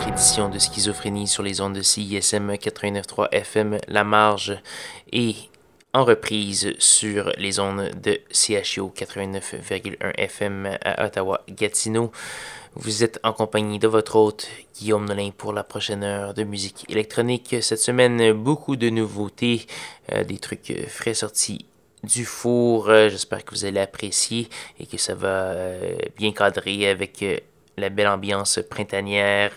[0.00, 4.56] autre édition de Schizophrénie sur les ondes de CISM 89.3 FM La Marge
[5.12, 5.34] et
[5.92, 12.12] en reprise sur les ondes de CHO 89.1 FM à Ottawa-Gatineau.
[12.76, 16.86] Vous êtes en compagnie de votre hôte Guillaume Nolin pour la prochaine heure de musique
[16.88, 17.56] électronique.
[17.60, 19.66] Cette semaine, beaucoup de nouveautés,
[20.12, 21.66] euh, des trucs frais sortis
[22.04, 22.88] du four.
[22.88, 27.22] Euh, j'espère que vous allez apprécier et que ça va euh, bien cadrer avec
[27.80, 29.52] la belle ambiance printanière.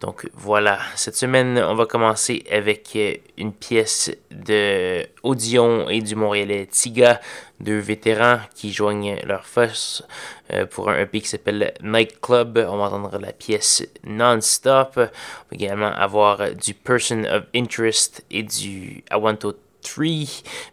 [0.00, 6.14] Donc voilà, cette semaine, on va commencer avec euh, une pièce de Audion et du
[6.14, 7.20] Montréalais Tiga,
[7.60, 10.04] deux vétérans qui joignent leurs forces
[10.52, 12.58] euh, pour un EP qui s'appelle Nightclub.
[12.68, 14.92] On va entendre la pièce Non-Stop.
[14.96, 15.08] On va
[15.52, 20.04] également avoir du Person of Interest et du Awanto 3.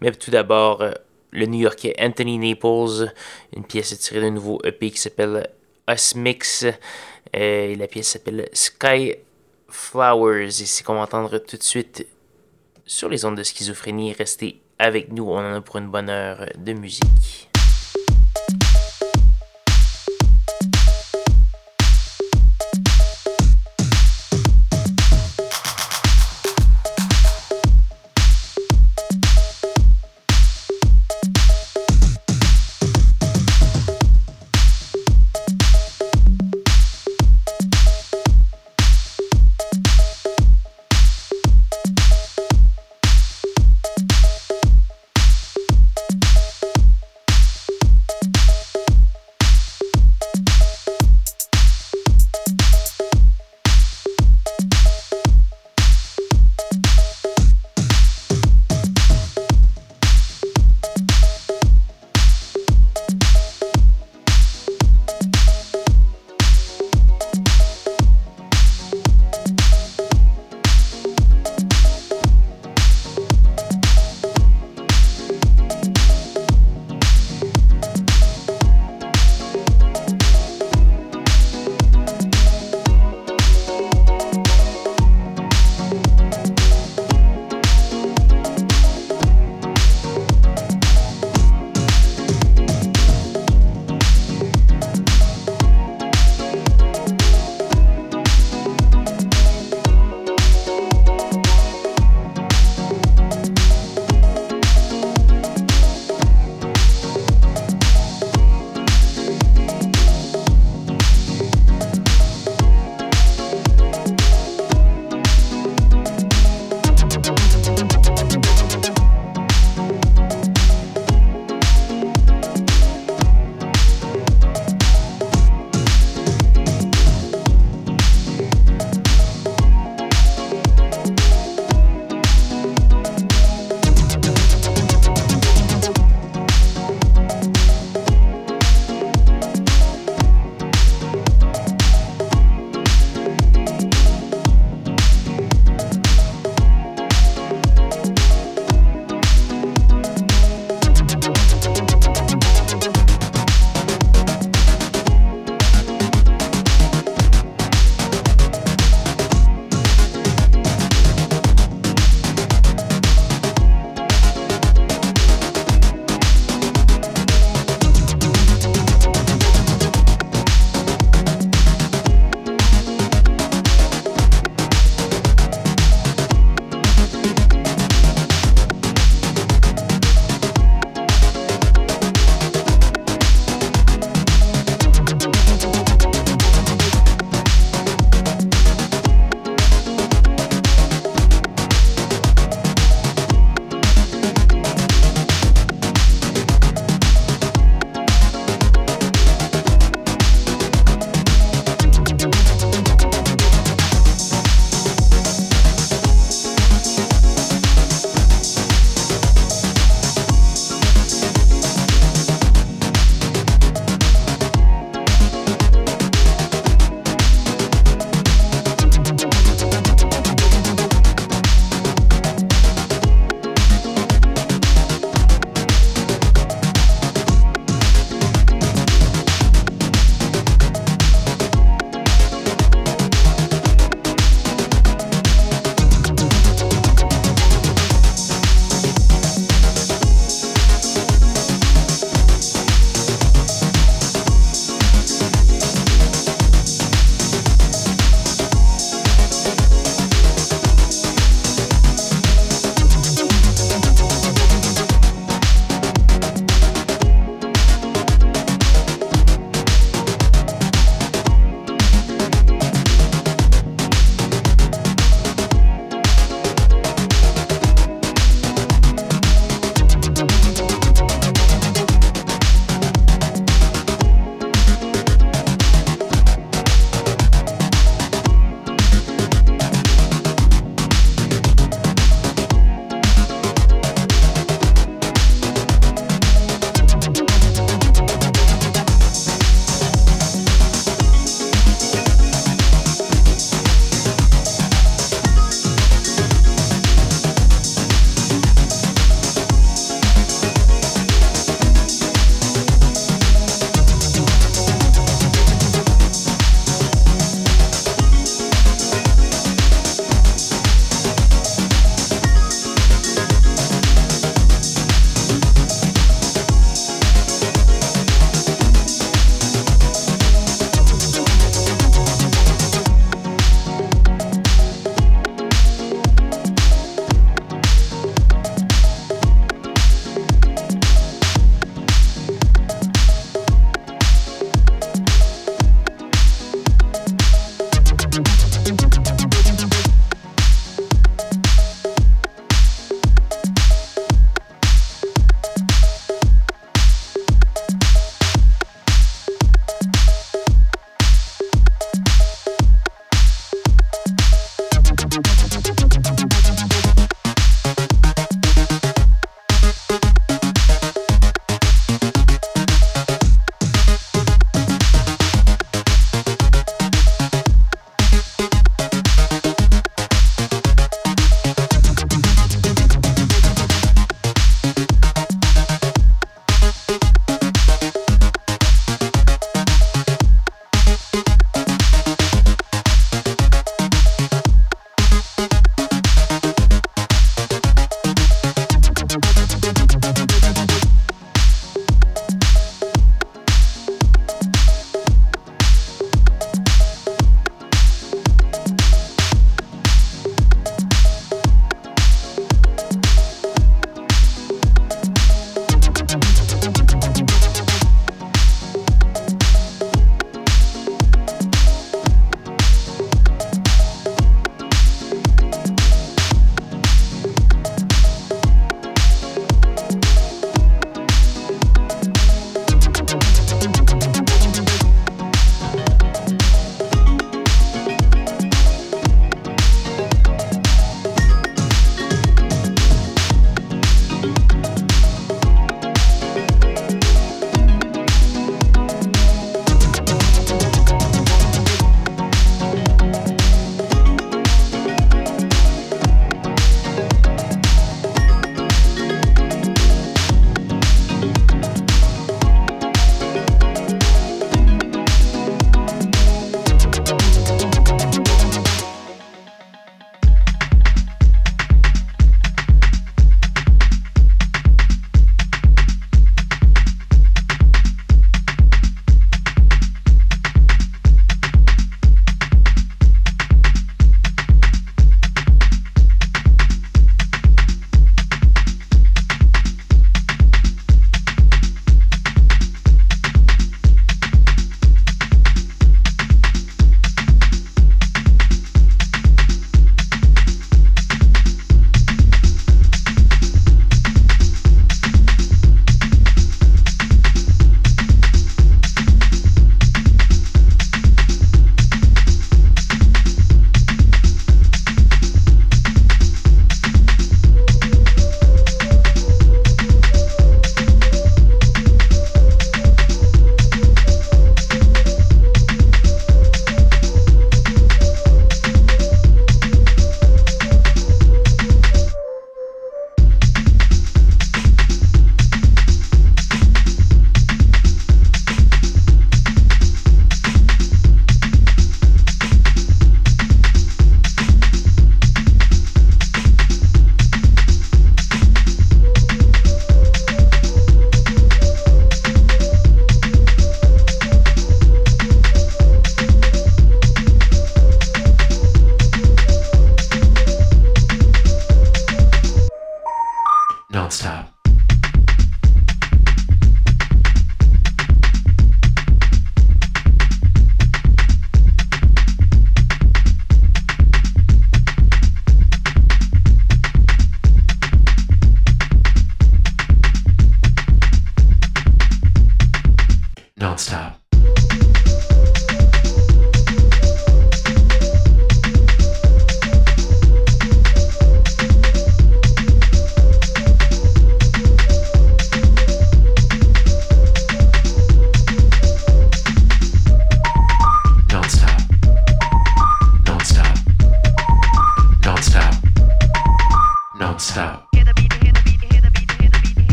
[0.00, 0.84] Mais tout d'abord,
[1.32, 3.12] le New-Yorkais Anthony Naples,
[3.54, 5.48] une pièce tirée d'un nouveau EP qui s'appelle
[5.88, 6.66] Us Mix.
[7.34, 9.14] Euh, la pièce s'appelle Sky
[9.68, 10.62] Flowers.
[10.62, 12.06] Et c'est qu'on va entendre tout de suite
[12.84, 14.12] sur les ondes de schizophrénie.
[14.12, 17.48] Restez avec nous, on en a pour une bonne heure de musique.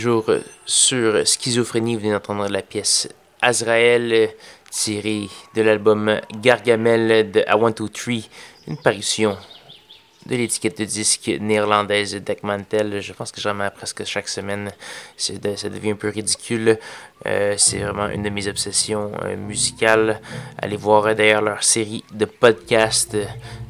[0.00, 3.06] Toujours euh, sur Schizophrénie, vous venez d'entendre la pièce
[3.42, 4.26] Azrael euh,
[4.70, 8.26] tirée de l'album Gargamel de I Want to Tree,
[8.66, 9.36] une parution
[10.24, 13.02] de l'étiquette de disque néerlandaise Deckmantel.
[13.02, 14.70] Je pense que j'en mets presque chaque semaine.
[15.18, 15.34] ça
[15.68, 16.78] devient un peu ridicule.
[17.26, 20.18] Euh, c'est vraiment une de mes obsessions musicales.
[20.56, 23.18] Allez voir d'ailleurs leur série de podcasts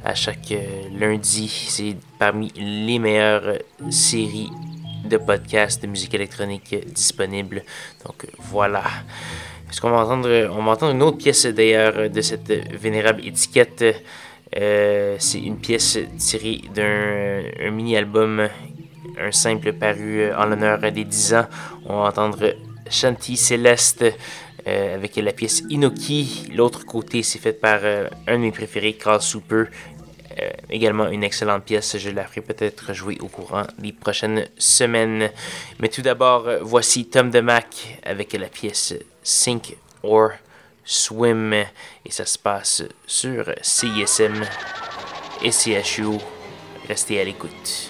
[0.04, 0.54] à chaque
[0.96, 1.48] lundi.
[1.68, 3.58] C'est parmi les meilleures
[3.90, 4.50] séries
[5.04, 7.62] de podcasts de musique électronique disponibles.
[8.04, 8.82] Donc voilà.
[9.70, 13.84] Est-ce qu'on va entendre, on va entendre une autre pièce d'ailleurs de cette vénérable étiquette?
[14.56, 18.48] Euh, c'est une pièce tirée d'un mini-album,
[19.18, 21.46] un simple paru en l'honneur des 10 ans.
[21.86, 22.54] On va entendre
[22.90, 24.04] Shanti Céleste
[24.66, 26.48] euh, avec la pièce Inoki.
[26.54, 29.99] L'autre côté, c'est fait par euh, un de mes préférés, Carl Super, euh,
[30.68, 31.96] également une excellente pièce.
[31.98, 35.30] Je la ferai peut-être jouer au courant des prochaines semaines.
[35.78, 40.30] Mais tout d'abord, voici Tom DeMac avec la pièce Sink or
[40.84, 41.52] Swim.
[41.52, 44.44] Et ça se passe sur CISM
[45.42, 46.18] et CHU.
[46.88, 47.89] Restez à l'écoute.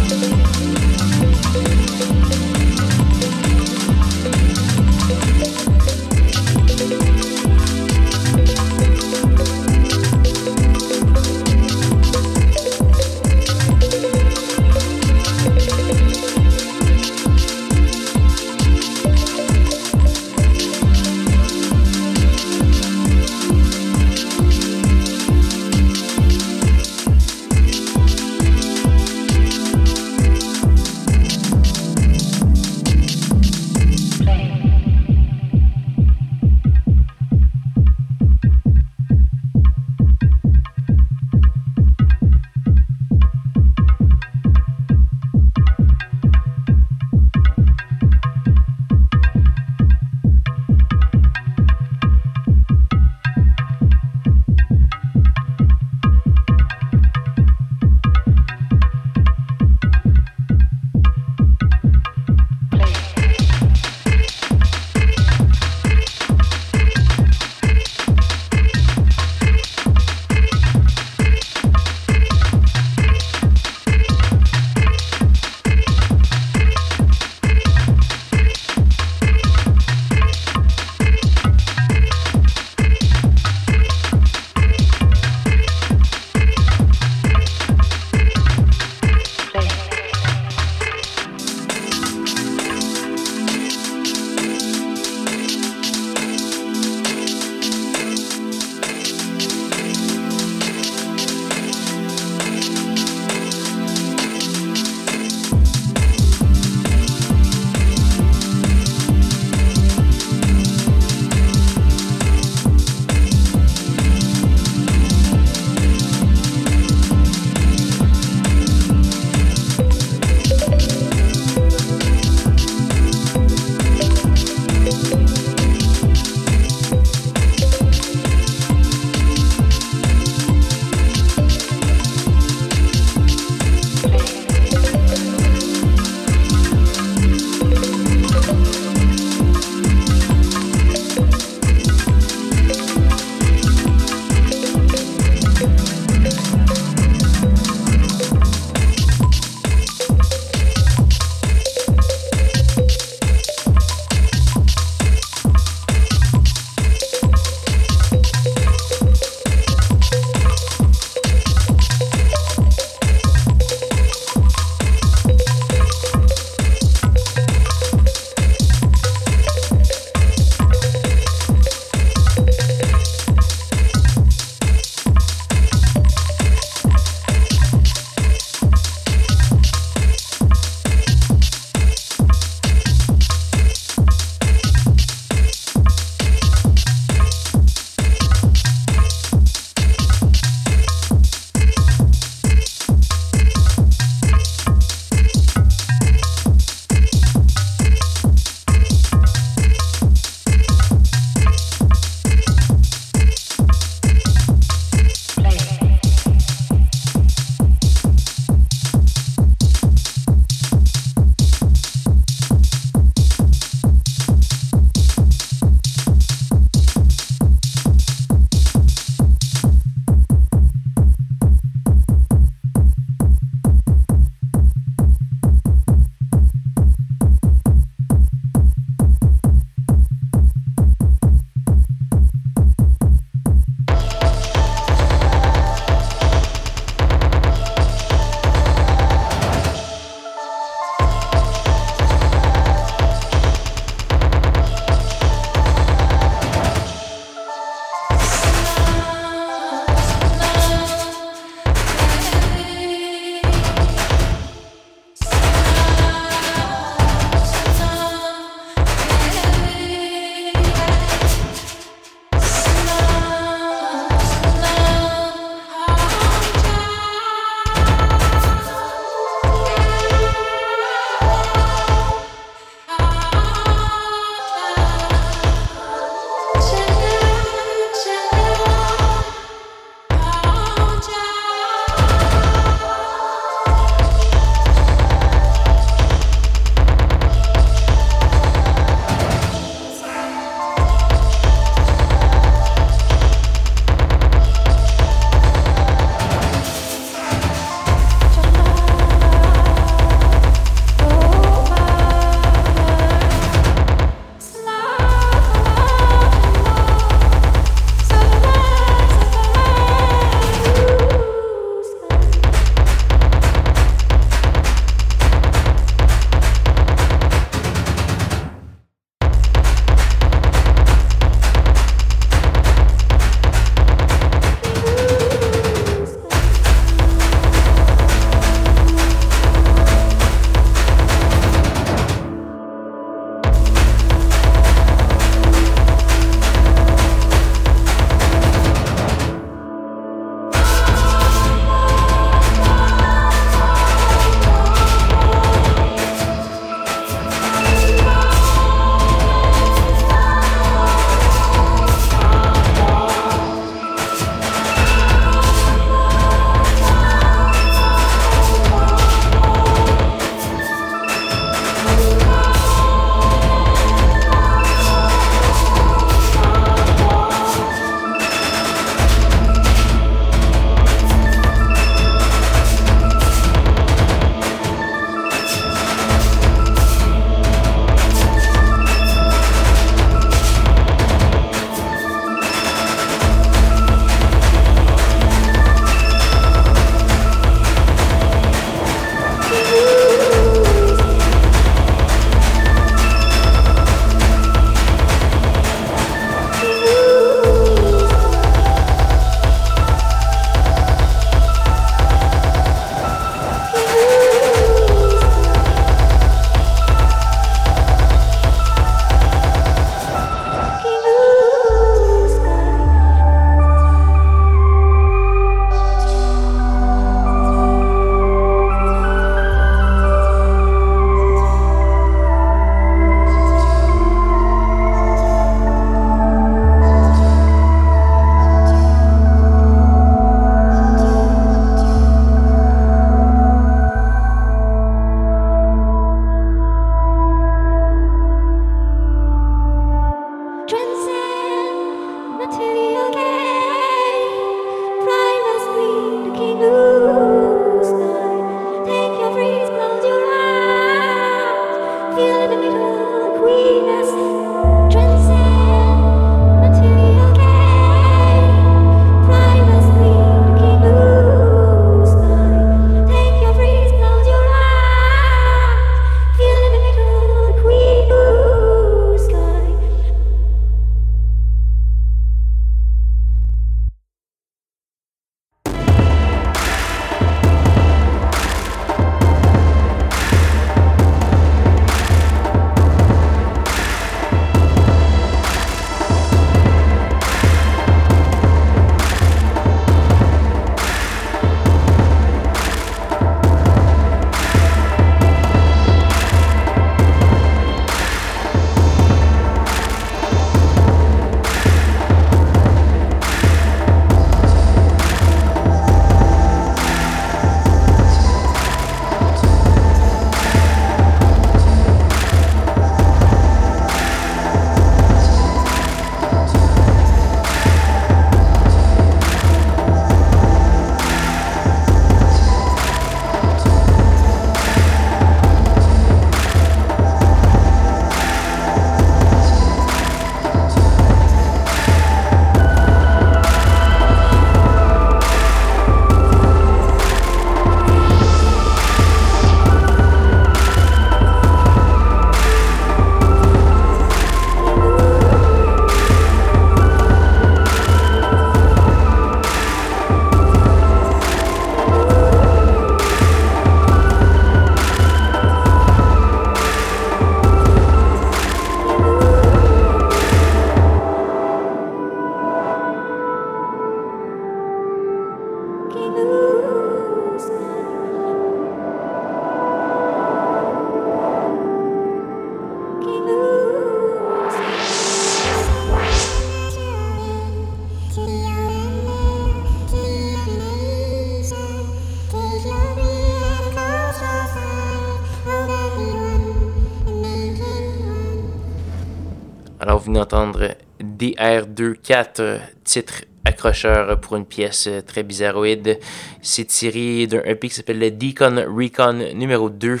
[590.30, 593.24] Venu d'entendre DR24, titre
[593.60, 595.98] accrocheur pour une pièce très bizarroïde.
[596.40, 600.00] C'est tiré d'un EP qui s'appelle le Deacon Recon numéro 2.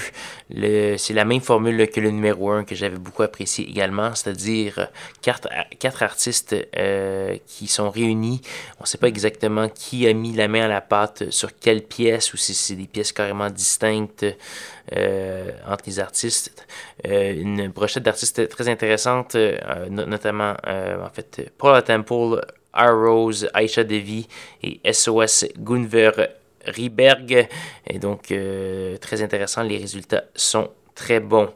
[0.96, 4.88] C'est la même formule que le numéro 1 que j'avais beaucoup apprécié également, c'est-à-dire
[5.20, 5.48] quatre,
[5.78, 8.40] quatre, artistes euh, qui sont réunis.
[8.78, 11.82] On ne sait pas exactement qui a mis la main à la pâte sur quelle
[11.82, 14.24] pièce ou si c'est des pièces carrément distinctes.
[14.96, 16.66] Euh, entre les artistes.
[17.06, 22.40] Euh, une brochette d'artistes très intéressante, euh, notamment en fait Paula Temple,
[22.80, 24.26] R-Rose, Aisha Devi
[24.62, 26.12] et SOS Gunver
[26.66, 27.48] Riberg.
[27.86, 28.32] Et donc,
[29.00, 31.50] très intéressant, les résultats sont très bons.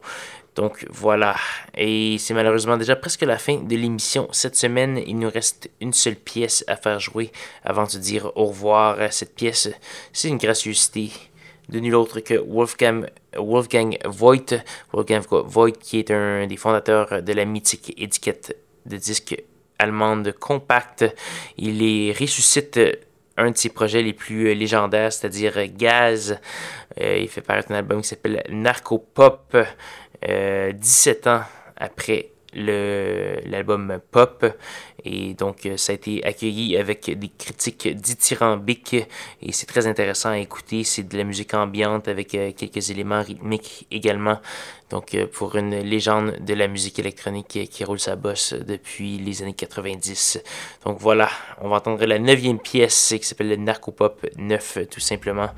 [0.55, 1.35] Donc voilà,
[1.77, 4.29] et c'est malheureusement déjà presque la fin de l'émission.
[4.31, 7.33] Cette semaine, il nous reste une seule pièce à faire jouer
[7.65, 9.13] avant de dire au revoir.
[9.13, 9.69] Cette pièce,
[10.13, 11.11] c'est une gracieuseté
[11.69, 14.63] de nul autre que Wolfgang, Wolfgang Voigt.
[14.93, 18.57] Wolfgang Voigt, qui est un des fondateurs de la mythique étiquette
[18.87, 19.43] de disques
[19.79, 21.05] allemande Compact.
[21.57, 22.79] Il ressuscite
[23.37, 26.39] un de ses projets les plus légendaires, c'est-à-dire Gaz.
[27.01, 29.57] Euh, il fait paraître un album qui s'appelle Narco Pop,
[30.23, 31.43] 17 euh, ans
[31.77, 34.47] après l'album Pop.
[35.05, 38.97] Et donc, euh, ça a été accueilli avec des critiques dithyrambiques
[39.43, 40.83] et c'est très intéressant à écouter.
[40.83, 44.39] C'est de la musique ambiante avec euh, quelques éléments rythmiques également.
[44.89, 49.43] Donc, euh, pour une légende de la musique électronique qui roule sa bosse depuis les
[49.43, 50.43] années 90.
[50.87, 51.29] Donc, voilà,
[51.61, 55.51] on va entendre la neuvième pièce qui s'appelle le Narcopop 9, tout simplement.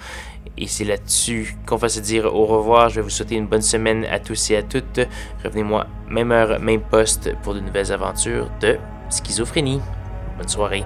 [0.58, 2.88] Et c'est là-dessus qu'on va se dire au revoir.
[2.88, 5.00] Je vais vous souhaiter une bonne semaine à tous et à toutes.
[5.44, 8.78] Revenez-moi, même heure, même poste, pour de nouvelles aventures de
[9.10, 9.80] schizophrénie.
[10.38, 10.84] Bonne soirée.